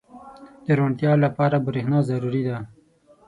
•د 0.65 0.67
روڼتیا 0.77 1.13
لپاره 1.25 1.63
برېښنا 1.67 1.99
ضروري 2.09 2.41
ده. 2.47 2.57